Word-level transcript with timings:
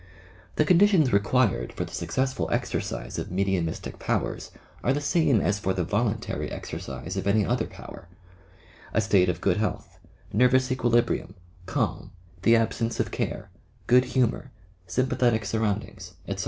The 0.55 0.65
conditions 0.65 1.13
required 1.13 1.73
for 1.73 1.85
the 1.85 1.93
successful 1.93 2.49
exercise 2.51 3.19
of 3.19 3.29
mediumistic 3.29 3.99
powers 3.99 4.49
are 4.83 4.93
the 4.93 4.99
same 4.99 5.39
as 5.39 5.59
for 5.59 5.75
the 5.75 5.83
voluntary 5.83 6.51
exercise 6.51 7.15
of 7.17 7.27
any 7.27 7.45
other 7.45 7.67
power,— 7.67 8.07
a 8.95 8.99
state 9.01 9.29
of 9.29 9.41
good 9.41 9.57
health, 9.57 9.99
nervous 10.33 10.71
equilibrium, 10.71 11.35
calm, 11.67 12.09
the 12.41 12.55
absence 12.55 12.99
of 12.99 13.11
care, 13.11 13.51
good 13.85 14.05
humour, 14.05 14.49
sympathetic 14.87 15.45
surround 15.45 15.83
ings, 15.83 16.15
etc. 16.27 16.39